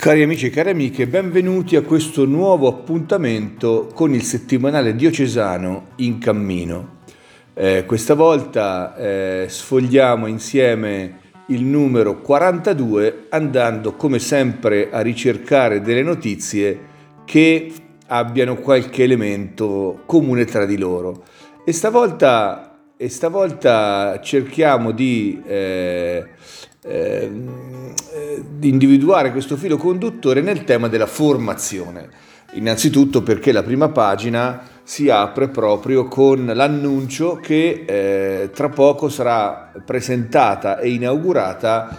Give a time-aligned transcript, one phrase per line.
[0.00, 6.16] Cari amici e cari amiche, benvenuti a questo nuovo appuntamento con il settimanale diocesano in
[6.16, 7.00] cammino.
[7.52, 11.18] Eh, questa volta eh, sfogliamo insieme
[11.48, 16.78] il numero 42 andando come sempre a ricercare delle notizie
[17.26, 17.70] che
[18.06, 21.24] abbiano qualche elemento comune tra di loro.
[21.62, 25.42] E stavolta, e stavolta cerchiamo di...
[25.44, 26.24] Eh,
[26.82, 27.79] Ehm, eh,
[28.60, 32.08] individuare questo filo conduttore nel tema della formazione.
[32.54, 39.70] Innanzitutto perché la prima pagina si apre proprio con l'annuncio che eh, tra poco sarà
[39.84, 41.96] presentata e inaugurata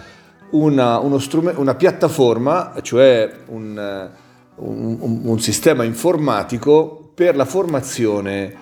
[0.50, 4.10] una, strume- una piattaforma, cioè un,
[4.56, 8.54] un, un, sistema informatico per la formazione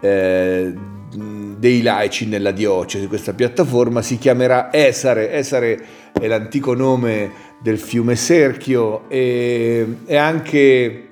[0.00, 0.74] eh,
[1.58, 3.06] dei laici nella diocesi.
[3.06, 5.32] Questa piattaforma si chiamerà Esare.
[5.32, 11.08] Esare è l'antico nome del fiume Serchio e è anche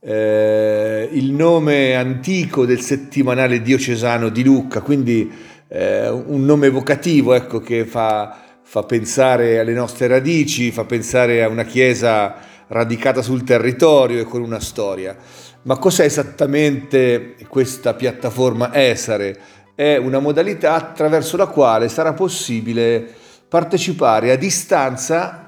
[0.00, 5.30] eh, il nome antico del settimanale diocesano di Lucca, quindi
[5.68, 11.48] eh, un nome evocativo ecco, che fa, fa pensare alle nostre radici, fa pensare a
[11.48, 12.34] una chiesa
[12.68, 15.16] radicata sul territorio e con una storia.
[15.62, 19.36] Ma cos'è esattamente questa piattaforma Esare?
[19.74, 23.04] È una modalità attraverso la quale sarà possibile
[23.48, 25.45] partecipare a distanza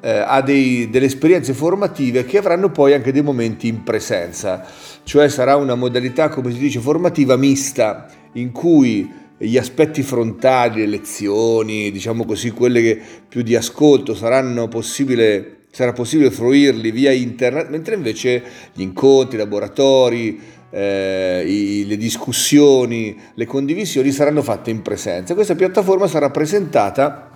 [0.00, 4.64] eh, a dei, delle esperienze formative che avranno poi anche dei momenti in presenza,
[5.02, 10.86] cioè sarà una modalità, come si dice, formativa mista, in cui gli aspetti frontali, le
[10.86, 17.68] lezioni, diciamo così, quelle che più di ascolto saranno possibile sarà possibile fruirli via internet,
[17.68, 18.42] mentre invece
[18.72, 20.40] gli incontri, i laboratori,
[20.70, 25.34] eh, i, le discussioni, le condivisioni saranno fatte in presenza.
[25.34, 27.30] Questa piattaforma sarà presentata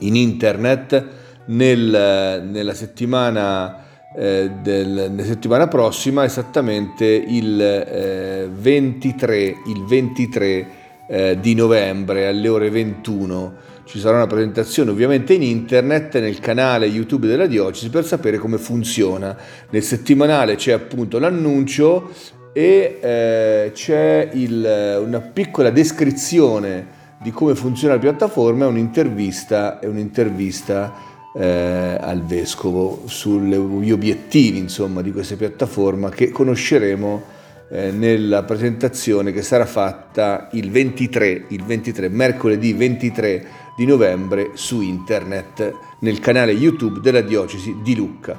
[0.00, 3.84] in internet nel, nella, settimana,
[4.16, 10.66] eh, del, settimana prossima, esattamente il, eh, 23, il 23
[11.08, 16.84] eh, di novembre alle ore 21 ci sarà una presentazione ovviamente in internet nel canale
[16.84, 19.34] YouTube della diocesi per sapere come funziona.
[19.70, 22.10] Nel settimanale c'è appunto l'annuncio
[22.52, 30.92] e eh, c'è il, una piccola descrizione di come funziona la piattaforma e un'intervista, un'intervista
[31.38, 37.22] eh, al vescovo sugli obiettivi insomma, di questa piattaforma che conosceremo
[37.70, 44.80] eh, nella presentazione che sarà fatta il 23, il 23, mercoledì 23 di novembre su
[44.80, 48.36] internet nel canale YouTube della diocesi di Lucca.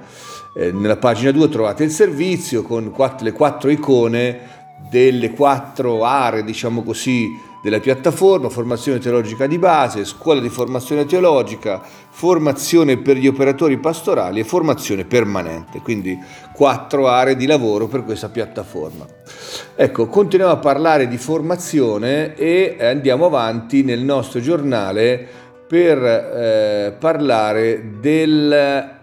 [0.57, 4.57] Eh, nella pagina 2 trovate il servizio con quattro, le quattro icone
[4.89, 7.29] delle quattro aree, diciamo così,
[7.61, 14.39] della piattaforma, formazione teologica di base, scuola di formazione teologica, formazione per gli operatori pastorali
[14.39, 16.17] e formazione permanente, quindi
[16.53, 19.05] quattro aree di lavoro per questa piattaforma.
[19.75, 27.91] Ecco, continuiamo a parlare di formazione e andiamo avanti nel nostro giornale per eh, parlare
[27.99, 28.51] del,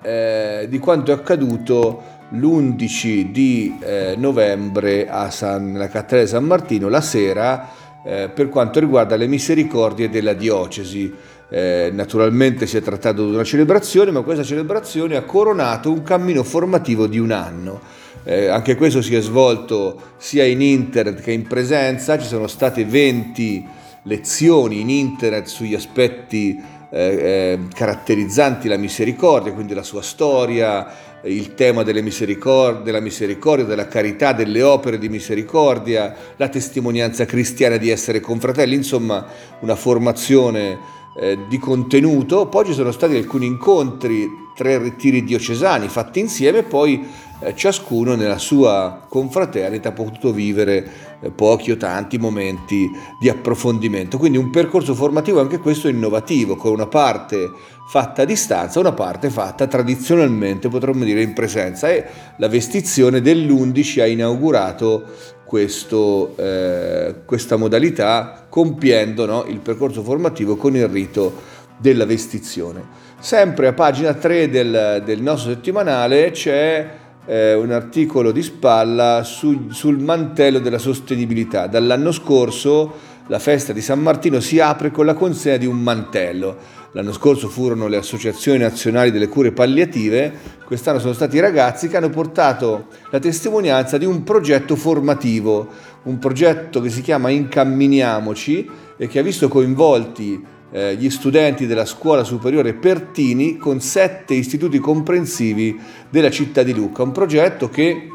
[0.03, 6.89] eh, di quanto è accaduto l'11 di eh, novembre a San, nella cattedrale San Martino,
[6.89, 7.69] la sera,
[8.07, 11.13] eh, per quanto riguarda le misericordie della diocesi.
[11.49, 16.45] Eh, naturalmente si è trattato di una celebrazione, ma questa celebrazione ha coronato un cammino
[16.45, 17.81] formativo di un anno.
[18.23, 22.85] Eh, anche questo si è svolto sia in internet che in presenza, ci sono state
[22.85, 23.67] 20
[24.03, 30.87] lezioni in internet sugli aspetti eh, eh, caratterizzanti la misericordia, quindi la sua storia,
[31.27, 38.21] il tema della misericordia, della carità, delle opere di misericordia, la testimonianza cristiana di essere
[38.21, 39.27] confratelli, insomma
[39.61, 40.79] una formazione
[41.19, 42.47] eh, di contenuto.
[42.47, 47.07] Poi ci sono stati alcuni incontri, tre ritiri diocesani fatti insieme, poi eh,
[47.55, 50.89] ciascuno nella sua confraternita ha potuto vivere
[51.21, 52.91] eh, pochi o tanti momenti
[53.21, 54.19] di approfondimento.
[54.19, 57.51] Quindi un percorso formativo anche questo innovativo, con una parte
[57.89, 61.91] fatta a distanza, una parte fatta tradizionalmente, potremmo dire, in presenza.
[61.91, 62.05] E
[62.39, 65.05] la vestizione dell'11 ha inaugurato
[65.45, 73.05] questo, eh, questa modalità compiendo no, il percorso formativo con il rito della vestizione.
[73.19, 79.69] Sempre a pagina 3 del, del nostro settimanale c'è eh, un articolo di spalla su,
[79.71, 81.67] sul mantello della sostenibilità.
[81.67, 86.57] Dall'anno scorso la festa di San Martino si apre con la consegna di un mantello.
[86.93, 90.33] L'anno scorso furono le associazioni nazionali delle cure palliative,
[90.65, 95.69] quest'anno sono stati i ragazzi che hanno portato la testimonianza di un progetto formativo,
[96.05, 101.85] un progetto che si chiama Incamminiamoci e che ha visto coinvolti eh, gli studenti della
[101.85, 105.79] scuola superiore Pertini con sette istituti comprensivi
[106.11, 108.11] della città di Lucca, un progetto che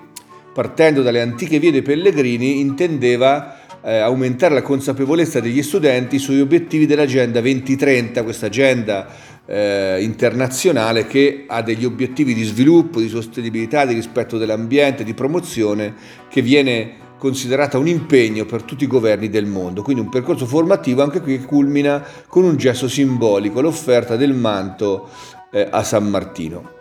[0.54, 6.86] partendo dalle antiche vie dei pellegrini intendeva eh, aumentare la consapevolezza degli studenti sugli obiettivi
[6.86, 9.08] dell'Agenda 2030, questa agenda
[9.46, 15.94] eh, internazionale che ha degli obiettivi di sviluppo, di sostenibilità, di rispetto dell'ambiente, di promozione,
[16.30, 19.84] che viene considerata un impegno per tutti i governi del mondo.
[19.84, 25.08] Quindi un percorso formativo anche qui che culmina con un gesto simbolico, l'offerta del manto
[25.52, 26.80] eh, a San Martino.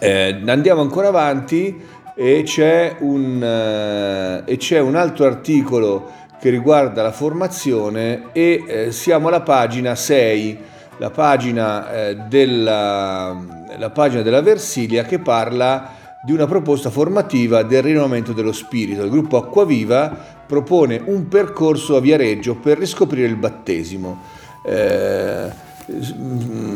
[0.00, 1.80] Eh, andiamo ancora avanti
[2.16, 6.10] e c'è, un, eh, e c'è un altro articolo
[6.40, 10.58] che riguarda la formazione e eh, siamo alla pagina 6,
[10.96, 13.36] la pagina, eh, della,
[13.78, 15.95] la pagina della Versilia che parla
[16.26, 19.04] di una proposta formativa del rinnovamento dello spirito.
[19.04, 20.08] Il gruppo Acquaviva
[20.44, 24.22] propone un percorso a Viareggio per riscoprire il battesimo.
[24.64, 25.48] Eh,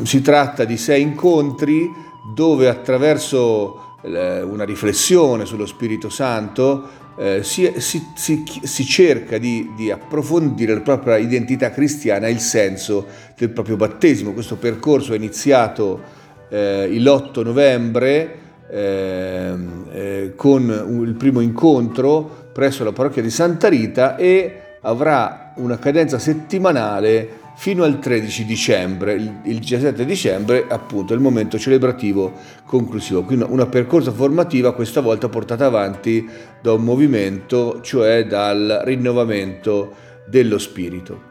[0.04, 1.90] si tratta di sei incontri
[2.32, 6.88] dove attraverso una riflessione sullo Spirito Santo,
[7.18, 12.38] eh, si, si, si, si, cerca di, di, approfondire la propria identità cristiana e il
[12.38, 13.04] senso
[13.36, 14.32] del proprio battesimo.
[14.32, 16.00] Questo percorso è iniziato
[16.48, 18.39] eh, l'8 novembre ehm,
[18.70, 26.18] eh, con il primo incontro presso la parrocchia di Santa Rita e avrà una cadenza
[26.18, 32.32] settimanale fino al 13 dicembre, il 17 dicembre appunto è il momento celebrativo
[32.64, 36.26] conclusivo, quindi una percorsa formativa questa volta portata avanti
[36.62, 39.92] da un movimento, cioè dal rinnovamento
[40.26, 41.28] dello spirito.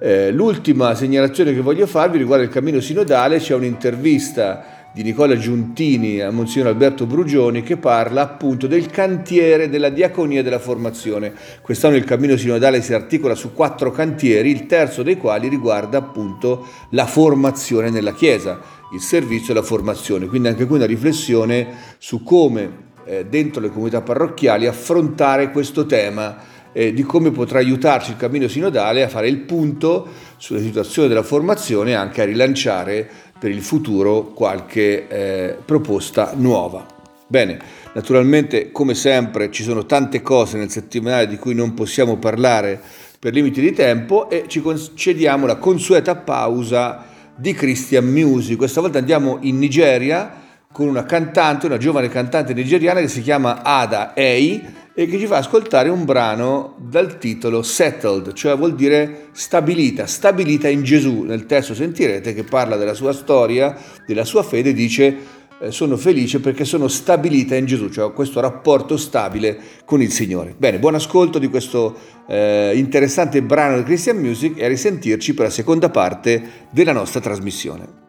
[0.00, 6.20] Eh, l'ultima segnalazione che voglio farvi riguarda il cammino sinodale, c'è un'intervista di Nicola Giuntini
[6.20, 11.34] a Monsignor Alberto Brugioni che parla appunto del cantiere della diaconia della formazione.
[11.60, 16.66] Quest'anno il cammino sinodale si articola su quattro cantieri, il terzo dei quali riguarda appunto
[16.90, 18.60] la formazione nella Chiesa,
[18.94, 20.26] il servizio e la formazione.
[20.26, 21.66] Quindi anche qui una riflessione
[21.98, 28.10] su come eh, dentro le comunità parrocchiali affrontare questo tema eh, di come potrà aiutarci
[28.12, 30.06] il cammino sinodale a fare il punto
[30.36, 36.86] sulla situazione della formazione e anche a rilanciare per il futuro qualche eh, proposta nuova.
[37.26, 37.58] Bene,
[37.92, 42.80] naturalmente come sempre ci sono tante cose nel settimanale di cui non possiamo parlare
[43.18, 47.04] per limiti di tempo e ci concediamo la consueta pausa
[47.34, 48.56] di Christian Music.
[48.56, 50.37] Questa volta andiamo in Nigeria
[50.78, 54.64] con una cantante, una giovane cantante nigeriana che si chiama Ada Ei
[54.94, 60.68] e che ci fa ascoltare un brano dal titolo Settled, cioè vuol dire stabilita, stabilita
[60.68, 61.22] in Gesù.
[61.22, 63.76] Nel testo sentirete che parla della sua storia,
[64.06, 65.16] della sua fede, dice
[65.58, 70.12] eh, sono felice perché sono stabilita in Gesù, cioè ho questo rapporto stabile con il
[70.12, 70.54] Signore.
[70.56, 71.96] Bene, buon ascolto di questo
[72.28, 77.18] eh, interessante brano di Christian Music e a risentirci per la seconda parte della nostra
[77.18, 78.06] trasmissione.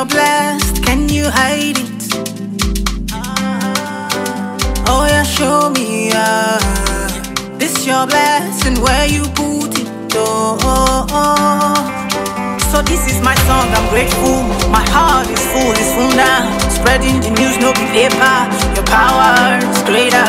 [0.00, 2.02] You're blessed, can you hide it?
[4.88, 6.56] Oh yeah, show me, uh,
[7.58, 11.76] this your blessing, where you put it, oh, oh, oh.
[12.72, 14.40] So this is my song, I'm grateful,
[14.72, 18.36] my heart is full, it's full now, spreading the news, no be paper,
[18.72, 20.24] your power is greater.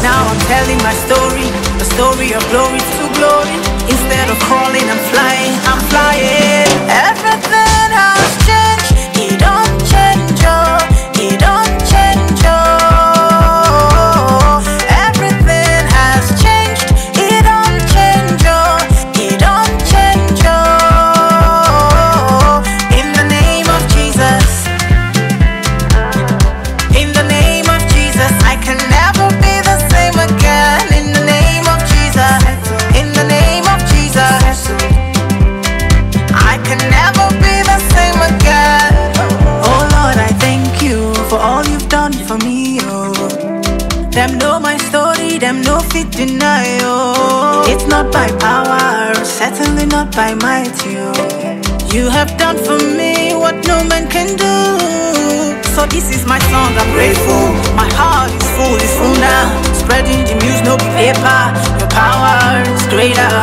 [0.00, 5.02] Now I'm telling my story, a story of glory to glory, instead of crawling, I'm
[5.12, 8.83] flying, I'm flying, everything has changed.
[48.24, 51.04] By power, certainly not by might, you.
[51.92, 54.56] You have done for me what no man can do.
[55.74, 57.44] So this is my song, I'm grateful.
[57.76, 59.44] My heart is full, it's full now.
[59.76, 61.40] Spreading the news, no paper.
[61.80, 63.34] Your power is greater.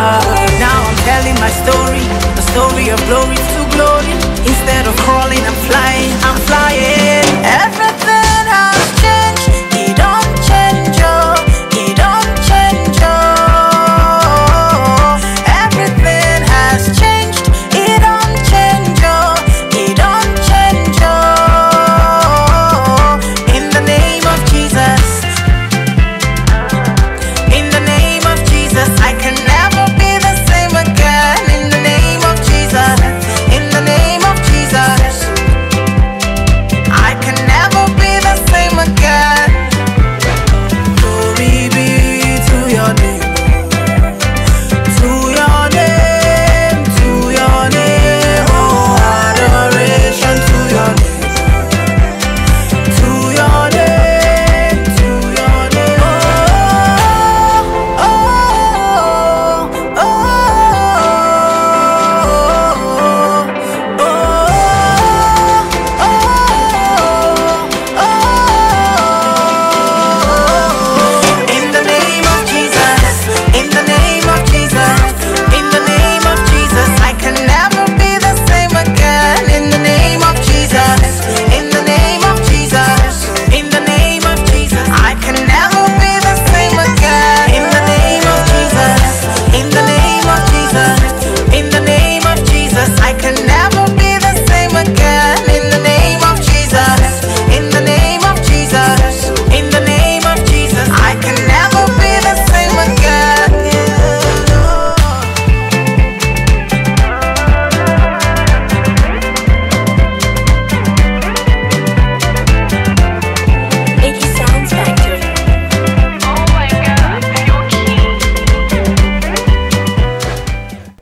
[0.57, 2.05] Now I'm telling my story,
[2.37, 4.13] the story of glory to glory.
[4.49, 7.20] Instead of crawling, I'm flying, I'm flying.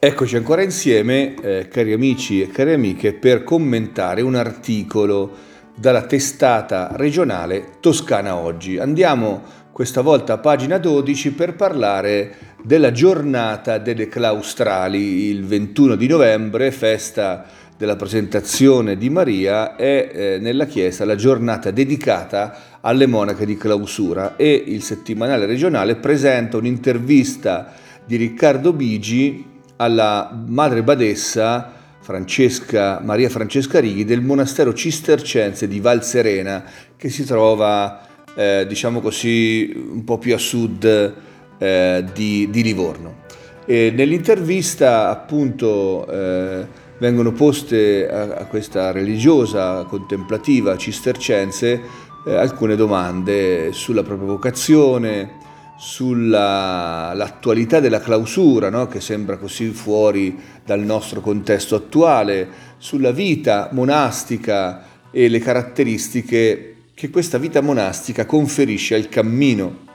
[0.02, 5.30] Eccoci ancora insieme, eh, cari amici e cari amiche, per commentare un articolo
[5.76, 8.78] dalla testata regionale Toscana Oggi.
[8.78, 16.08] Andiamo questa volta a pagina 12 per parlare della giornata delle claustrali, il 21 di
[16.08, 17.46] novembre, festa
[17.78, 24.38] della presentazione di Maria, è eh, nella chiesa la giornata dedicata alle monache di clausura
[24.38, 27.74] e il settimanale regionale presenta un'intervista
[28.06, 29.49] di Riccardo Bigi
[29.82, 36.64] alla madre badessa Francesca, Maria Francesca Righi del monastero cistercense di Val Serena
[36.98, 38.02] che si trova
[38.36, 41.14] eh, diciamo così un po' più a sud
[41.58, 43.28] eh, di, di Livorno.
[43.66, 46.66] E nell'intervista appunto eh,
[46.98, 51.82] vengono poste a, a questa religiosa contemplativa cistercense
[52.26, 55.38] eh, alcune domande sulla propria vocazione,
[55.80, 58.88] sull'attualità della clausura, no?
[58.88, 67.10] che sembra così fuori dal nostro contesto attuale, sulla vita monastica e le caratteristiche che
[67.10, 69.88] questa vita monastica conferisce al cammino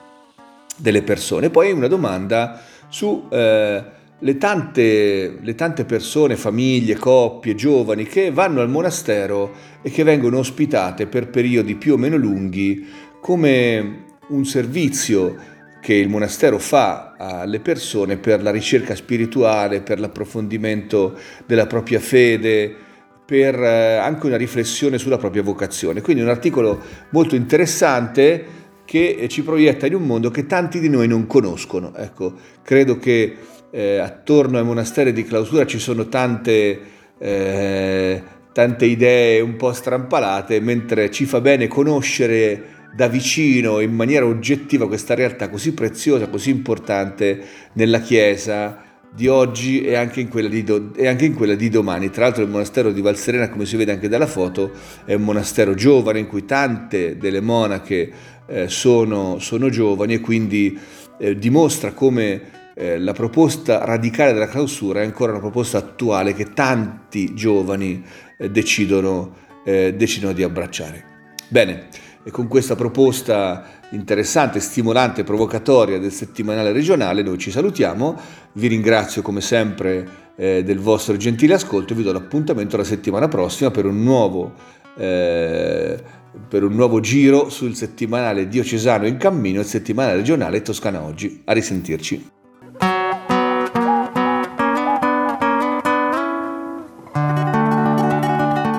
[0.75, 1.51] delle persone.
[1.51, 3.83] Poi una domanda su eh,
[4.17, 9.51] le, tante, le tante persone, famiglie, coppie, giovani che vanno al monastero
[9.83, 12.87] e che vengono ospitate per periodi più o meno lunghi
[13.21, 15.53] come un servizio
[15.85, 21.15] che il monastero fa alle persone per la ricerca spirituale, per l'approfondimento
[21.45, 22.75] della propria fede,
[23.23, 26.01] per eh, anche una riflessione sulla propria vocazione.
[26.01, 28.45] Quindi un articolo molto interessante
[28.83, 31.93] che ci proietta in un mondo che tanti di noi non conoscono.
[31.95, 33.35] Ecco, credo che
[33.69, 36.79] eh, attorno ai monasteri di clausura ci sono tante,
[37.15, 44.25] eh, tante idee un po' strampalate, mentre ci fa bene conoscere da vicino in maniera
[44.25, 48.83] oggettiva questa realtà così preziosa, così importante nella Chiesa
[49.13, 52.09] di oggi e anche in quella di, do- e anche in quella di domani.
[52.09, 54.71] Tra l'altro il monastero di Valserena, come si vede anche dalla foto,
[55.03, 58.11] è un monastero giovane in cui tante delle monache
[58.47, 60.77] eh, sono, sono giovani e quindi
[61.19, 62.41] eh, dimostra come
[62.75, 68.03] eh, la proposta radicale della clausura è ancora una proposta attuale che tanti giovani
[68.37, 69.35] eh, decidono,
[69.65, 71.03] eh, decidono di abbracciare.
[71.47, 71.87] Bene,
[72.27, 78.19] e con questa proposta interessante, stimolante, provocatoria del settimanale regionale noi ci salutiamo,
[78.53, 83.27] vi ringrazio come sempre eh, del vostro gentile ascolto e vi do l'appuntamento la settimana
[83.27, 84.53] prossima per un nuovo,
[84.97, 86.01] eh,
[86.49, 91.43] per un nuovo giro sul settimanale diocesano in cammino, il settimanale regionale Toscana Oggi.
[91.45, 92.31] A risentirci.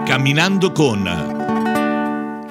[0.05, 1.36] Camminando con